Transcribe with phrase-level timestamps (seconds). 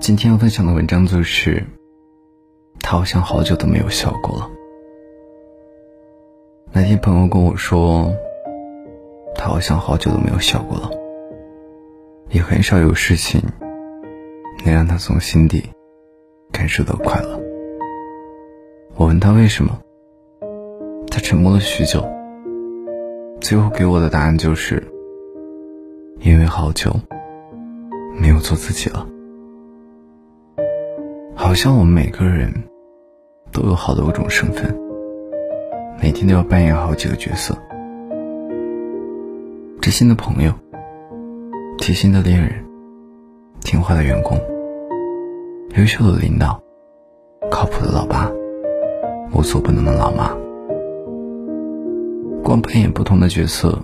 [0.00, 1.62] 今天要分享的文章就是，
[2.80, 4.50] 他好像好久都没有笑过了。
[6.72, 8.10] 那天朋友跟我说，
[9.36, 10.90] 他好像好久都没有笑过了，
[12.30, 13.40] 也很少有事情
[14.64, 15.62] 能让他从心底
[16.50, 17.38] 感受到快乐。
[18.96, 19.78] 我问他为什么，
[21.08, 22.02] 他沉默了许久，
[23.40, 24.82] 最后给我的答案就是，
[26.18, 26.96] 因为好久
[28.18, 29.06] 没有做自己了。
[31.40, 32.52] 好像我们每个人
[33.52, 34.76] 都有好多种身份，
[36.02, 37.56] 每天都要扮演好几个角色：
[39.80, 40.52] 知心的朋友、
[41.78, 42.50] 贴心的恋人、
[43.60, 44.36] 听话的员工、
[45.76, 46.60] 优秀的领导、
[47.52, 48.28] 靠谱的老爸、
[49.32, 50.36] 无所不能的老妈。
[52.42, 53.78] 光扮演不同的角色，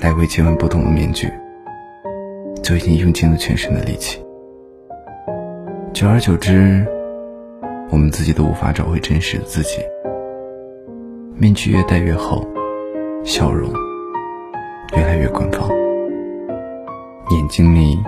[0.00, 1.28] 来回接吻不同的面具，
[2.62, 4.24] 就已经用尽了全身的力气。
[6.00, 6.82] 久而久之，
[7.90, 9.82] 我们自己都无法找回真实的自己。
[11.36, 12.42] 面具越戴越厚，
[13.22, 13.70] 笑容
[14.96, 15.68] 越来越官方，
[17.32, 17.98] 眼睛里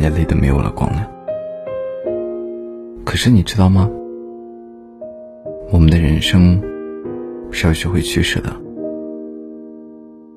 [0.00, 1.04] 也累得没有了光亮。
[3.04, 3.90] 可是你知道吗？
[5.72, 6.62] 我们的人生
[7.50, 8.56] 是要学会取舍的。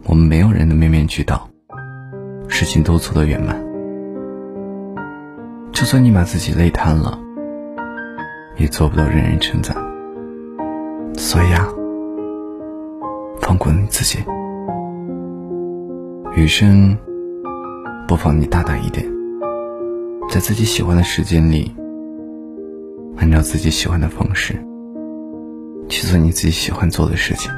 [0.05, 1.47] 我们没有人的面面俱到，
[2.47, 3.68] 事情都做得圆满。
[5.71, 7.17] 就算你把自己累瘫了，
[8.57, 9.75] 也做不到人人称赞。
[11.17, 11.67] 所以啊，
[13.39, 14.19] 放过你自己，
[16.35, 16.97] 余生
[18.07, 19.05] 不妨你大胆一点，
[20.29, 21.73] 在自己喜欢的时间里，
[23.17, 24.53] 按照自己喜欢的方式
[25.87, 27.51] 去做你自己喜欢做的事情。